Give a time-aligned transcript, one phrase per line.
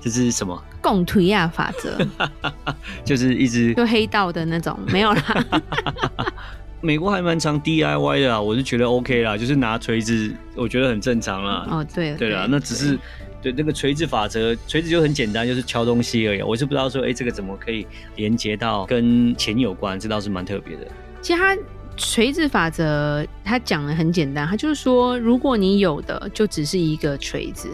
[0.00, 0.62] 这是什么？
[0.80, 1.98] 共推亚法则，
[3.04, 5.44] 就是一直就黑道的那种，没有啦。
[6.82, 11.66] 美国还蛮常 DIY 的啊，我是觉得 OK 啦，就是拿锤子，我觉得很正常啦。
[11.70, 12.98] 哦，对，对啦，那只是
[13.42, 16.40] 对，对那个锤子法则，锤子就很简单，就是敲东西而已。
[16.40, 17.86] 我是不知道说，哎、欸，这个怎么可以
[18.16, 20.00] 连接到跟钱有关？
[20.00, 20.86] 这倒是蛮特别的。
[21.20, 21.54] 其实它
[21.98, 27.68] 锤子法则，它讲的很简单，它就是说，如果你有的就只是一个锤子。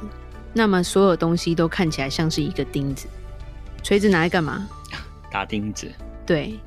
[0.57, 3.07] 那么所有东西都看起来像是一个钉子，
[3.83, 4.67] 锤子拿来干嘛？
[5.31, 5.87] 打钉子。
[6.25, 6.59] 对。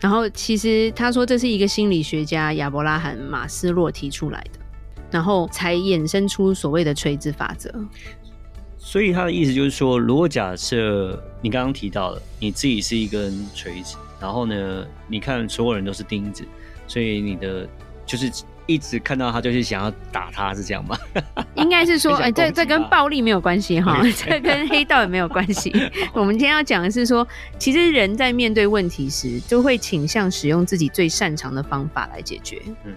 [0.00, 4.58] 然后其实他说这是一个心理学家亚伯拉罕马斯洛提出来的，
[5.12, 7.72] 然后才衍生出所谓的锤子法则。
[8.76, 16.44] 所以他的意思就是说，如果假设你刚刚提到了你自己是一根锤子，然后呢，你看所有人都是钉子，
[16.88, 17.68] 所以你的
[18.04, 18.28] 就是。
[18.68, 20.96] 一直看到他就是想要打他，是这样吗？
[21.56, 25.72] 应该是说， 哎、欸，这这跟暴力没有关系哈， 这跟黑道也没有关系。
[26.12, 27.26] 我们今天要讲的是说，
[27.58, 32.60] 其实人在面对问题时，就会倾向使用自己最擅长的方法来解决。
[32.84, 32.92] 嗯，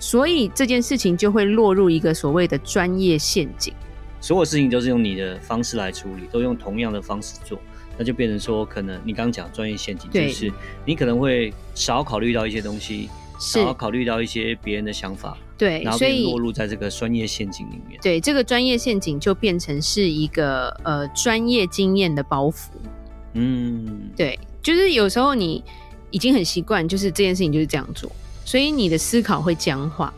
[0.00, 3.72] 所以这件事情就会落入一个所谓的专业陷阱。
[4.20, 7.56] 所有事情都是用你的方式来处理，都用同样的方式做，
[7.96, 10.52] 那就变成说，可能你刚刚讲专业陷阱，就是
[10.84, 13.08] 你可能会少考虑到一些东西。
[13.54, 17.98] 然后考虑到一些别人的想法，对，然后被落入在这个专业陷阱里面。
[18.00, 22.68] 对，这个专业陷阱就变成是一个呃专业经验的包袱。
[23.34, 25.64] 嗯，对，就是有时候你
[26.10, 28.10] 已经很习惯，就是这件事情就是这样做，
[28.44, 30.12] 所以你的思考会僵化。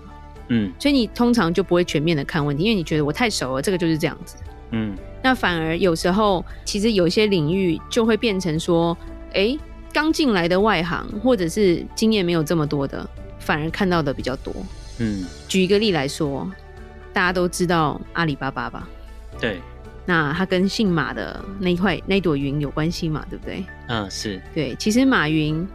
[0.49, 4.37] 嗯，所以你通常就不会全面的看问题，因为你觉得我太熟了，这个就是这样子。
[4.73, 8.97] 嗯，那反而有时候其实有些领域就会变成说，
[9.33, 9.57] 哎。
[9.95, 14.53] 刚进来的外行，或者是经验没有这么多的，反而看到的比较多。
[14.99, 16.51] 嗯，举一个例来说，
[17.13, 18.89] 大家都知道阿里巴巴吧？
[19.41, 19.61] 对。
[20.05, 23.25] 那他跟姓马的那一块那朵云有关系嘛？
[23.31, 23.65] 对不对？
[23.89, 24.43] 嗯，是。
[24.53, 25.67] 对，其实马云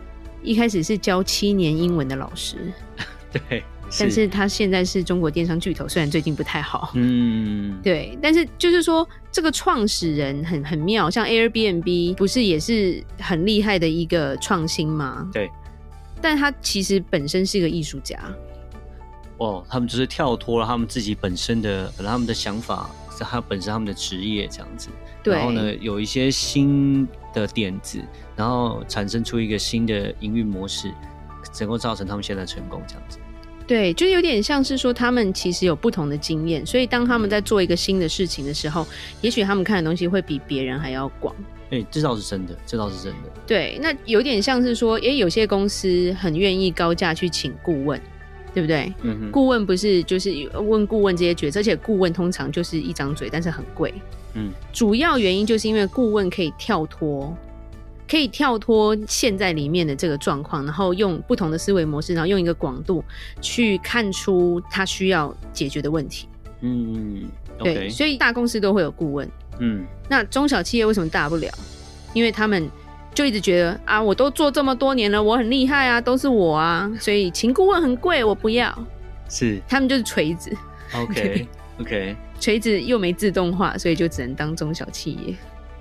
[0.43, 2.57] 一开始是教七年英文的老师。
[3.31, 3.63] 对。
[3.97, 15.27] 但是他现在是中国电商巨头，虽然最近不太好，嗯， 对，但是就是说这个创始人很很妙，像 Airbnb 不是也是很厉害的一个创新吗？
[15.33, 15.49] 对，
[16.21, 18.19] 但他其实本身是一个艺术家。
[19.37, 24.89] 哦，他们就是跳脱了他们自己本身的，本来他们的想法是他本身他们的职业这样子，
[25.23, 28.03] 对，然后呢有一些新的点子，
[28.35, 30.93] 然后产生出一个新的营运模式，
[31.61, 33.17] 能够造成他们现在成功这样子。
[33.69, 38.83] 对，就有点像是说，他们其实有不同的经验，所以当他们在做一个新的事情的时候，
[39.21, 41.35] 也许他们看的东西会比别人还要广。
[41.65, 43.29] 哎、欸，这倒是真的，这倒是真的。
[43.45, 48.01] 对，那有点像是说，哎，有些公司很愿意高价去请顾问，
[48.55, 48.91] 对不对？
[49.03, 49.31] 嗯哼。
[49.31, 53.93] 顾问不是就是问顾问这些角色，而且顾问通常就是一张嘴，但是很贵。
[54.33, 54.49] 嗯。
[54.73, 57.37] 主要原因就是因为顾问可以跳脱。
[58.09, 63.03] 可以跳脱现在里面的这个状况，然后用不同的思维模式，然后用一个广度
[63.39, 66.27] 去看出他需要解决的问题。
[66.61, 67.73] 嗯，okay.
[67.75, 69.29] 对，所以大公司都会有顾问。
[69.59, 71.49] 嗯，那中小企业为什么大不了？
[72.13, 72.67] 因为他们
[73.13, 78.75] 就一直觉得啊，我都做这么多年了，我很厉害啊，都是我啊，所以请顾问很贵，我不要。
[79.29, 80.51] 是，他们就是锤子。
[80.95, 82.15] OK，OK，、okay.
[82.39, 85.35] 锤子又没自动化，所以就只能当中小企业。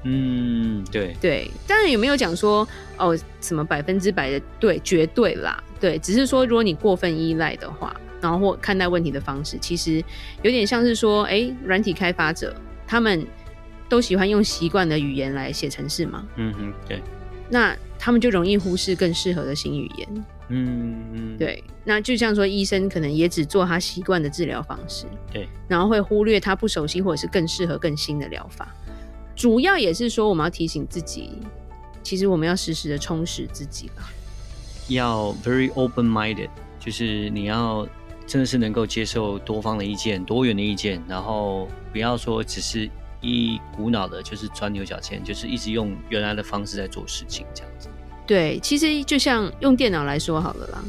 [0.04, 1.14] 嗯，对。
[1.20, 2.66] 对，当然有没有讲说
[2.96, 10.02] 哦什么百分之百的对绝对啦，对，只是说如果你过分依赖的话，然后或看待问题的方式，其实
[10.42, 12.54] 有点像是说，哎，软体开发者
[12.86, 13.26] 他们
[13.88, 17.02] 都喜欢用习惯的语言来写程式嘛，嗯哼，对，
[17.48, 28.74] 那他们就容易忽视更适合的新语言，嗯嗯，对，那就像说医生可能也只做他习惯的治疗方式，对，然后会忽略他不熟悉或者是更适合更新的疗法。
[29.38, 31.30] 主要也是说，我们要提醒自己，
[32.02, 34.10] 其实我们要时时的充实自己吧。
[34.88, 36.50] 要 very open-minded，
[36.80, 37.86] 就是你要
[38.26, 42.90] 真的是能够接受多方的意见、多元的意见，然后不要说只是
[43.20, 47.88] 一股脑的，就是钻牛角尖，就是一直用原来的方式在做事情这样子。
[48.26, 50.82] 对，其实就像用电脑来说好了啦，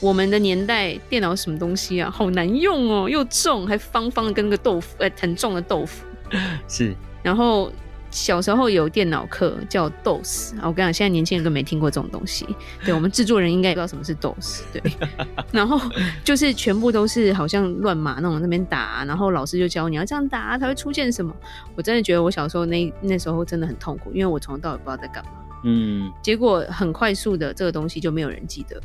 [0.00, 6.04] 我们的年代电脑什么东西啊，好难用哦，又重，还方方的跟个豆腐，呃，很重的豆腐。
[6.68, 7.72] 是，然后。
[8.14, 12.46] 小时候有电脑课叫 DOS，我跟你讲，现在年轻人都没听过这种东西。
[12.84, 14.62] 对，我们制作人应该也不知道什么是 DOS。
[14.72, 14.80] 对，
[15.50, 15.80] 然后
[16.22, 21.34] 就是全部都是好像乱码那种那边打，然后老师就教你要这样打才会出现什么。
[21.74, 25.30] 我真的觉得我小时候那那时候真的很痛苦，因为我从头到尾不知道在干嘛。
[25.64, 28.80] 嗯，结果很快速的这个东西就没有人记得。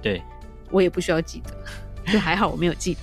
[0.00, 0.22] 对，
[0.70, 3.00] 我也不需要记得，就还好我没有记得。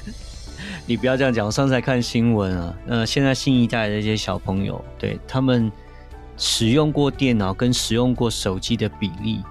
[0.85, 5.71] 你不要这样讲，我上次还看新闻啊，呃，现在新一代的一些小朋友，对他们
[6.37, 9.41] 使用过电脑跟使用过手机的比例，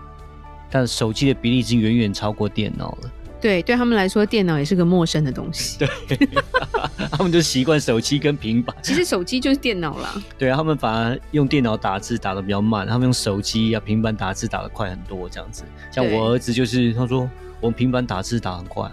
[0.70, 3.10] 但手机的比例已经远远超过电脑了。
[3.38, 5.78] 对，对他们来说，电脑也是个陌生的东西。
[6.08, 6.18] 对，
[7.12, 8.74] 他们就习惯手机跟平板。
[8.82, 10.20] 其实手机就是电脑啦。
[10.38, 15.64] 对啊，他们反而用电脑打字打的比较慢，他们用手机啊、平板打字打的快很多，这样子。
[15.92, 17.28] 像我儿子就是，他说
[17.60, 18.90] 我平板打字打很快。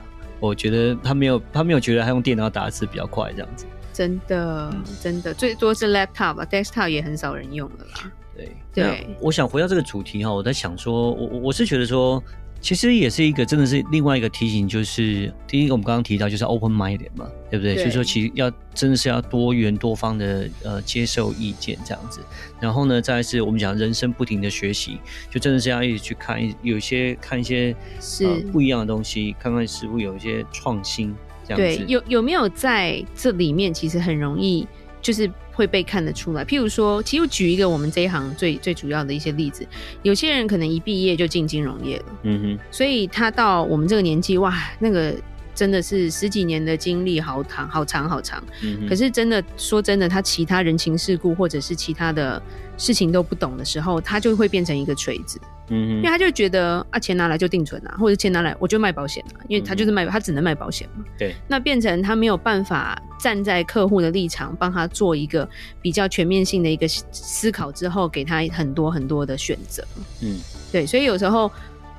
[0.47, 3.65] 我觉得他没有，他没有觉得他用电脑打字比较快这样子。
[3.93, 8.11] 真的，嗯、真的，最多是 laptop 吧，desktop 也很少人用了啦。
[8.35, 12.21] 对对，我想回到这个主题哈，我在想说，我我是觉得说。
[12.63, 17.75] 其实也是一个，真的是另外一个提醒，就是第一个我们刚刚提到就是 open minded 嘛，对不对？
[17.75, 22.21] 所以说其实要真的是要多元多方的呃接受意见这样子。
[22.61, 24.97] 然后呢，再来是我们讲人生不停的学习，
[25.29, 31.13] 就真的是要一直去看，有一些看一些是、呃、不一样的东西，看看是否有一些创新
[31.45, 31.83] 这样子。
[31.83, 34.65] 对，有有没有在这里面其实很容易
[35.03, 35.29] 就是。
[35.55, 36.43] 会被看得出来。
[36.43, 39.63] 譬如说，其实我举一个我们这一行最最主要的一些例子，
[40.01, 45.13] 有些人可能一毕业就进金融业了，嗯哼，所以他到我们这个年纪，哇，那个。
[45.55, 48.43] 真的是十几年的经历，好长好长好长。
[48.61, 52.41] 嗯、可是真的说真的，他其他人情世故或者是其他的
[52.77, 55.39] 事情都不懂的时候，他就会变成一个锤子。
[55.69, 61.05] 嗯，因为他就觉得啊，钱拿来就定存啊，或者钱拿来我就卖保险啊，因为他就是卖，他只能卖保险嘛。
[61.17, 61.33] 对。
[61.47, 65.47] 那变成他没有办法站在客户的立场，帮他做一个
[65.81, 69.85] 比较全面性的一个思考之后，给他很多很多的选择。
[70.21, 70.37] 嗯，
[70.71, 70.85] 对。
[70.85, 71.49] 所以有时候。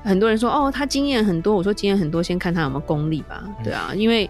[0.05, 1.55] 很多人说哦，他经验很多。
[1.55, 3.43] 我说经验很多，先看他有没有功力吧。
[3.63, 4.29] 对啊，因为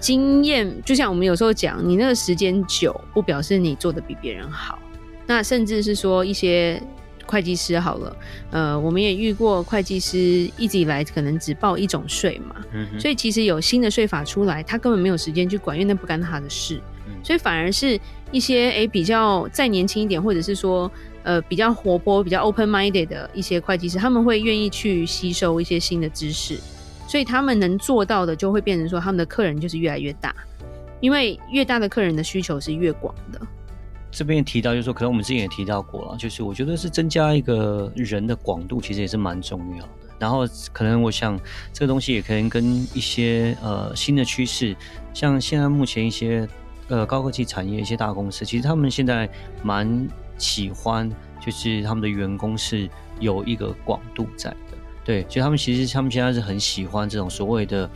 [0.00, 4.78] 经验就像我们有时候讲，你那个时间久，不表示你做的比别人好。
[5.26, 6.82] 那甚至是说一些
[7.26, 8.16] 会计师好了，
[8.50, 10.18] 呃，我们也遇过会计师
[10.58, 16.80] 一直以来可能只报一种税嘛，嗯，所以其实有新的税法出来，他根本没有时间去管，因为那不干他的事。
[17.22, 17.98] 所以反而是
[18.32, 20.90] 一些诶比较再年轻一点，或者是说。
[21.24, 26.58] 呃，比较活泼、比较 open-minded 的一些会计师，他们会愿意去吸收一些新的知识，
[27.08, 30.34] 所以他们能做到的，就会变成说，他们的客人就是越来越大，
[31.00, 33.40] 因为越大的客人的需求是越广的。
[34.10, 39.90] 这边提到，就是说，可能我们之前也提到过了，就是我觉得是增加一个人的广度，其实也是蛮重要的。
[40.20, 41.36] 然后，可能我想
[41.72, 44.76] 这个东西也可能跟一些呃新的趋势，
[45.12, 46.46] 像现在目前一些
[46.88, 49.28] 呃高科技产业一些大公司，其实他们现在
[49.62, 50.08] 蛮。
[50.36, 51.08] 喜欢
[51.40, 52.90] 就是他们的员工是
[53.20, 57.88] 有一个广度在的，对，所以他们其实他们现在是很喜欢这种所谓的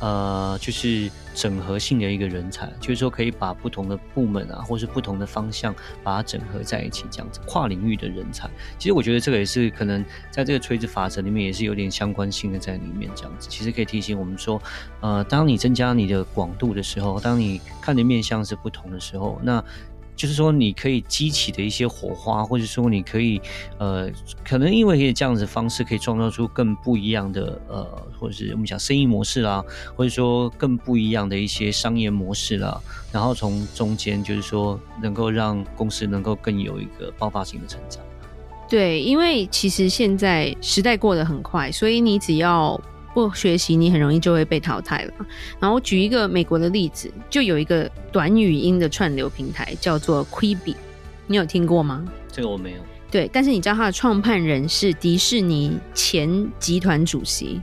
[0.00, 8.48] 呃，就是整合性的一个人才，就是说可以把不同的部门啊，或是不同的方向把它整合在一起，这样子跨领域的人才。
[8.78, 14.60] 其实我觉得这个也是可能在这个垂直法则里面也是有点相关性的在里面，这样子其实可以提醒我们说，
[15.00, 19.64] 呃，当你增加你的广度的时候，当你看的面向是不同的时候，那。
[20.18, 23.40] 就是说，你可以激起的一些火花，或者说你可以，
[23.78, 24.10] 呃，
[24.44, 27.84] 可能因为可以这样子的方式，可以创造出更不一样的，呃，
[28.18, 29.64] 或者是我们讲生意模式啦，
[29.94, 32.80] 或者说更不一样的一些商业模式啦，
[33.12, 38.02] 然后从中间就是说，能够让公司能够更有一个爆发性的成长。
[38.68, 42.78] 对，因为其实现在时代过得很快，所以你只要。
[43.14, 45.12] 不学习，你很容易就会被淘汰了。
[45.58, 50.74] 然后我举一个美国的例子，就有一个短语音的串流平台叫做 Quibi，
[51.26, 52.04] 你有听过吗？
[52.30, 52.78] 这个我没有。
[53.10, 57.60] 对，但是你知道它的创办人是迪士尼前集团主席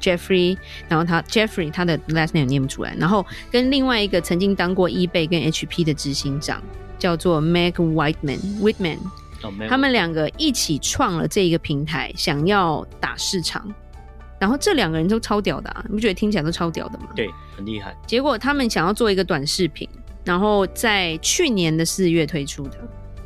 [0.00, 0.56] Jeffrey，
[0.86, 6.62] 然后他 Jeffrey 他的 last name 念不出来，然后跟另外一个曾经当过 eBay 跟 HP 的执行长
[6.98, 8.98] 叫做 Meg Whitman，Whitman，
[9.68, 13.72] 他们两个一起创了这一个平台，想要打市场。
[14.42, 17.06] 然后这两个人都超屌的啊，你不觉得听起来都超屌的吗？
[17.14, 17.96] 对，很厉害。
[18.04, 19.88] 结果他们想要做一个短视频，
[20.24, 22.76] 然后在去年的四月推出的。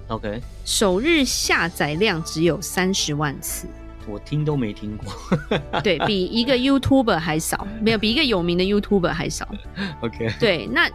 [0.09, 3.67] OK，首日下载量只有三十万次，
[4.07, 5.11] 我听都没听过。
[5.81, 9.49] 对，比一个 YouTuber 还少，没有比一个有名的 YouTuber 还少。
[10.05, 10.87] OK，对，那。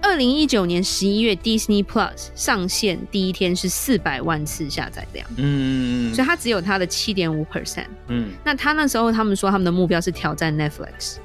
[0.00, 11.16] 二零一九年十一月，Disney Plus 上线第一天是四百万次下载量，嗯，所以它只有它的七点五 percent，嗯，那他那时候他们说他们的目标是挑战 Netflix，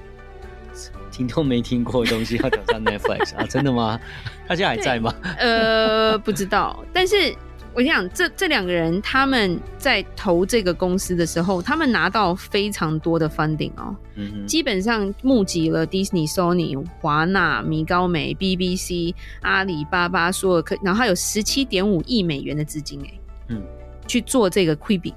[1.11, 3.45] 听都没听过的东西要挑战 Netflix 啊？
[3.45, 3.99] 真的吗？
[4.47, 5.13] 他现在还在吗？
[5.37, 6.83] 呃，不知道。
[6.93, 7.35] 但是
[7.73, 14.47] 我想，这这两个人他们在投这个公司的时候，他们拿到非常多的 funding 哦，嗯、哼。
[14.47, 23.61] 基本上募集了 Disney、Sony、华纳、米高梅、BBC、阿里巴巴所有，然后还有十七点五亿美元的资金哎，嗯，
[24.07, 25.13] 去做这个 Quibi。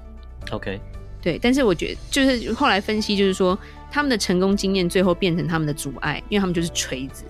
[0.51, 0.79] OK。
[1.21, 3.57] 对，但是我觉得就是后来分析，就是说
[3.89, 7.23] 他们的成功经验最后变成他们的阻碍，因为他们就是锤子，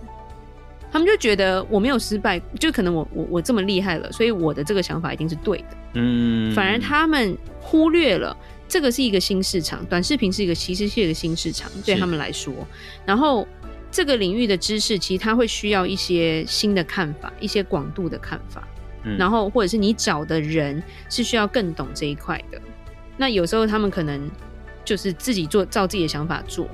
[0.94, 5.66] 他们就觉得我没有失败，就可能我我我这么厉害了，所以我的这个想法一定是对的。
[5.96, 12.54] 嗯，反而他们忽略了这个是一个新市场，短视频是一个其实是一个新市场对他们来说，
[13.08, 13.48] 然后
[13.90, 18.68] 这个领域的知识其实他会需要一些新的看法，一些广度的看法，
[19.04, 22.62] 嗯，然后或者是你找的人是需要更懂这一块的。
[23.18, 24.30] 那有时候他们可能
[24.86, 26.68] 就是自己做，照自己的想法做，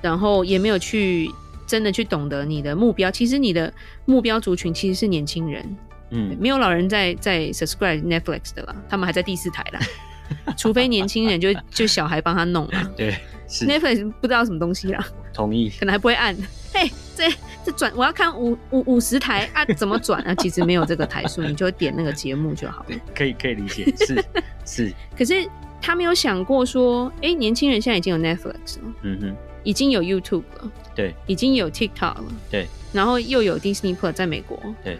[0.00, 1.28] 然后也没有去
[1.72, 3.10] 真的去懂得你的目标。
[3.10, 3.72] 其实你的
[4.04, 5.76] 目标族群其实是年轻人，
[6.10, 9.80] 嗯，没有老人在在 subscribe Netflix 的啦，他们还在第四台啦，
[10.54, 12.86] 除非年轻人就就小孩帮他弄啊。
[12.94, 13.16] 对
[13.48, 15.02] ，Netflix 不知道什么东西啦，
[15.32, 16.36] 同意，可能还不会按。
[16.74, 17.24] 嘿，这
[17.64, 20.34] 这转我要看五五五十台啊，怎么转啊？
[20.34, 22.96] 其实没有这个台数，你就点那个节目就好了。
[23.14, 24.24] 可以可以理解， 是
[24.66, 24.92] 是。
[25.16, 25.48] 可是
[25.80, 34.98] 他没有想过说，哎、欸，年轻人现在已经有 Netflix 了，嗯哼，已经有 YouTube 了，对，已经有 TikTok 了，对，然后又有 Disney Plus 在美国，对，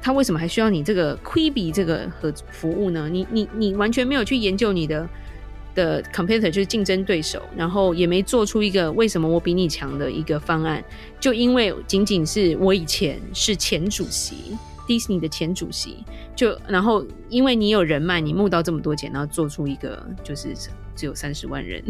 [0.00, 3.08] 他为什么还需要你这个 Quibi 这个和服务呢？
[3.10, 5.08] 你你你完全没有去研究你的。
[5.74, 10.82] 的 competitor 就是竞争对手，然后也没做出一个为什么我比你强的一个方案，
[11.20, 16.02] 就因为仅仅是我以前是前主席，Disney 的前主席，
[16.34, 20.54] 就然后因为你有人脉，你募到这么多钱，然后做出一个就是
[20.96, 21.84] 只有三十万人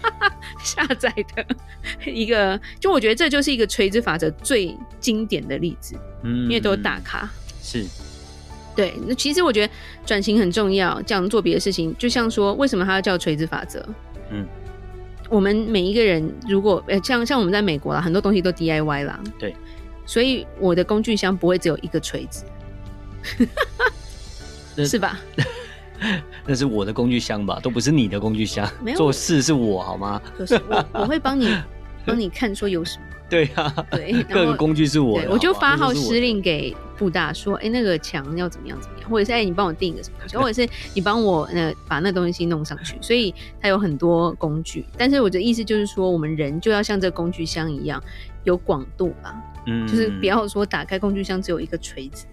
[0.62, 7.28] 下载的一个，就我觉得这就是一个垂直法则最经典的例子，嗯，因为都是大咖，
[7.62, 7.84] 是。
[8.76, 9.72] 对，那其实我觉得
[10.04, 13.84] 转型很重要，这样做别的事情，就像说，为什么它要叫垂直法则？
[14.32, 14.44] 嗯，
[15.30, 19.54] 我们每一个人如果呃，像像我们在美国啦，很多东西都 DIY 啦，对，
[20.06, 22.44] 所以我的工具箱不会只有一个锤子，
[24.76, 25.20] 那是吧？
[26.46, 28.68] 那是我的工具箱吧，都不是你的工具箱。
[28.82, 30.20] 没有，做事是我好吗？
[30.38, 31.56] 就是我，我会帮你
[32.04, 33.04] 帮你看说有什么。
[33.34, 44.84] 对啊， 对，各个工具是我的，我就发号施令给布大说，哎、欸，那个墙要怎么样怎么样，或者是哎、欸，你帮我定一个什么东西，或者是你帮我呃把那东西弄上去，所以它有很多工具。
[44.96, 48.00] 但是我的意思就是说，我们人就要像这个工具箱一样
[48.44, 49.34] 有广度吧，
[49.66, 52.26] 嗯，就是不要说打开工具箱只有一个锤子，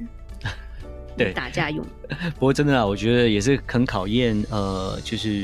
[1.18, 1.84] 对，打架用。
[2.38, 5.44] 不过真的啊，我觉得也是很考验呃，就是。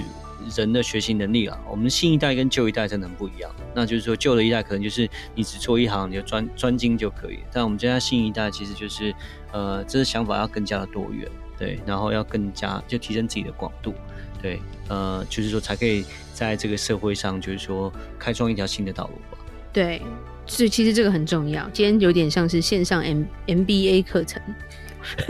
[0.56, 3.52] 人的学习能力啊，我们新一代跟旧一代真的不一样。
[3.74, 7.40] 那就是说，旧的一代可能就是你只做一行，你就专专精就可以。
[7.52, 9.14] 但我们现在新一代其实就是，
[9.52, 13.94] 呃，这个想法要更加的多元，对，然后要更加就提升自己的广度，
[14.42, 19.38] 对，呃，就是说才可以在这个社会上，就是说开创一条新的道路吧。
[19.74, 20.02] 对，
[20.46, 21.70] 所以其实这个很重要。
[21.72, 24.42] 今天有点像是线上 M MBA 课程，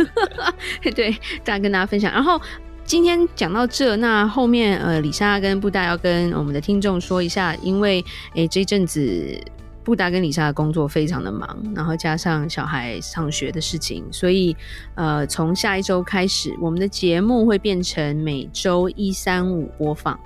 [0.96, 1.12] 对，
[1.44, 2.42] 大家跟大家分享，然后。
[2.88, 8.04] 今天讲到这，那后面呃，李莎跟布达要跟我们的听众说一下，因为
[8.34, 9.38] 诶这阵子
[9.84, 14.56] 布达跟李莎的工作非常的忙，然后加上小孩上学的事情，所以
[14.96, 20.18] 呃，从下一周开始，我们的节目会变成每周一三五播放。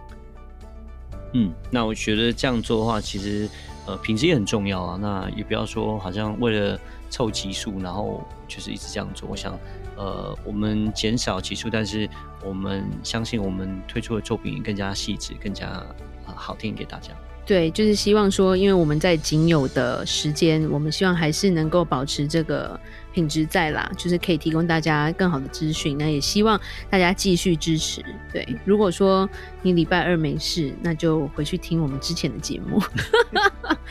[1.34, 3.50] 嗯，那我觉得这样做的话，其实
[3.86, 5.00] 呃品质也很重要啊。
[5.02, 9.28] 那也不要说好像为了凑集数，然后就是一直这样做。
[9.30, 9.58] 我想。
[9.98, 12.10] 呃，我们减少集数，但是
[12.44, 15.86] 我们相信我们推出的作品更加细致，更加、
[16.26, 17.12] 好听给大家。
[17.46, 22.80] 对，就是希望说，因为我们在仅有的时间，我们希望还是能够保持这个
[23.14, 25.98] 品质在啦，就是可以提供大家更好的资讯。
[25.98, 28.04] 那也希望大家继续支持。
[28.32, 29.30] 对，如果说
[29.62, 32.82] 你礼拜二没事，那就回去听我们之前的节目，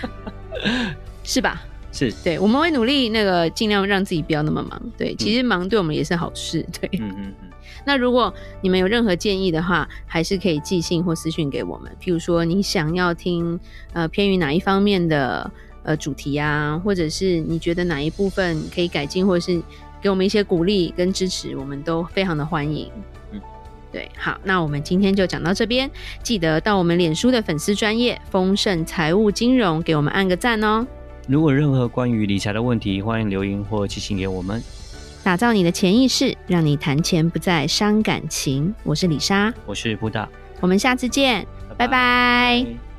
[1.23, 1.63] 是吧？
[1.93, 4.81] 是对，我们会努力那个尽量让自己不要那么忙。
[4.97, 6.65] 对，其实忙对我们也是好事。
[6.81, 7.51] 对，嗯嗯嗯。
[7.85, 11.91] 那如果你们有任何建议的话，还是可以寄信或私讯给我们。
[12.01, 13.59] 譬如说，你想要听
[13.93, 15.51] 呃偏于哪一方面的
[15.83, 19.61] 呃主题啊，或者是你觉得哪一部分可以改进，或者是
[20.01, 22.91] 给我们一些鼓励跟支持，我们都非常的欢迎。
[23.33, 23.41] 嗯，
[23.93, 25.91] 对，好，那我们今天就讲到这边，
[26.23, 30.87] 记得到我们脸书的粉丝专业丰盛财务金融给我们按个赞哦。
[31.29, 34.63] 如果任何关于理财的问题，欢迎留言或寄信给我们。
[35.23, 38.75] 打造你的潜意识，让你谈钱不再伤感情。
[38.83, 40.27] 我是李莎，我是布达，
[40.61, 41.47] 我们下次见，
[41.77, 41.87] 拜拜。
[41.87, 42.90] 拜拜。